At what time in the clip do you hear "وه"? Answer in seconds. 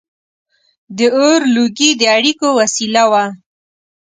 3.11-3.25